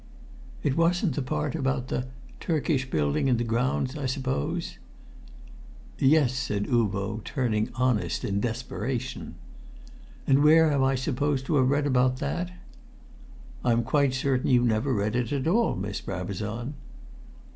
[0.63, 2.07] "It wasn't the part about the the
[2.39, 4.79] Turkish building in the grounds I suppose?"
[5.99, 9.35] "Yes," said Uvo, turning honest in desperation.
[10.25, 12.51] "And where am I supposed to have read about that?"
[13.63, 16.73] "I'm quite certain you never read it at all, Miss Brabazon!"